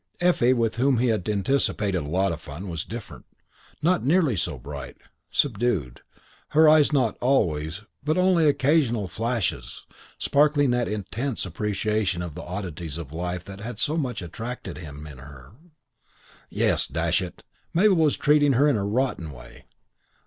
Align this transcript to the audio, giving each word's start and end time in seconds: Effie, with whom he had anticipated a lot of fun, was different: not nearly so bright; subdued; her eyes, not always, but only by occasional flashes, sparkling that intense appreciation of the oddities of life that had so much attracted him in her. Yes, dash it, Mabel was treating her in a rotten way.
Effie, 0.19 0.51
with 0.51 0.77
whom 0.77 0.97
he 0.97 1.09
had 1.09 1.29
anticipated 1.29 1.99
a 2.01 2.09
lot 2.09 2.31
of 2.31 2.41
fun, 2.41 2.67
was 2.69 2.83
different: 2.83 3.23
not 3.83 4.03
nearly 4.03 4.35
so 4.35 4.57
bright; 4.57 4.97
subdued; 5.29 6.01
her 6.57 6.67
eyes, 6.67 6.91
not 6.91 7.15
always, 7.21 7.83
but 8.03 8.17
only 8.17 8.45
by 8.45 8.49
occasional 8.49 9.07
flashes, 9.07 9.85
sparkling 10.17 10.71
that 10.71 10.87
intense 10.87 11.45
appreciation 11.45 12.23
of 12.23 12.33
the 12.33 12.41
oddities 12.43 12.97
of 12.97 13.13
life 13.13 13.45
that 13.45 13.59
had 13.59 13.77
so 13.77 13.95
much 13.95 14.23
attracted 14.23 14.79
him 14.79 15.05
in 15.05 15.19
her. 15.19 15.51
Yes, 16.49 16.87
dash 16.87 17.21
it, 17.21 17.43
Mabel 17.71 17.95
was 17.95 18.17
treating 18.17 18.53
her 18.53 18.67
in 18.67 18.77
a 18.77 18.83
rotten 18.83 19.31
way. 19.31 19.65